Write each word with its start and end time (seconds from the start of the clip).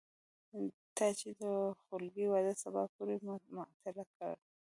تا 0.95 1.07
چې 1.19 1.29
د 1.39 1.41
خولګۍ 1.81 2.25
وعده 2.29 2.53
سبا 2.63 2.83
پورې 2.95 3.15
معطله 3.57 4.03
کړه 4.13 4.31